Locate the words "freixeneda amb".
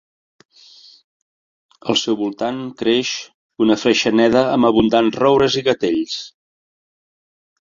3.83-4.71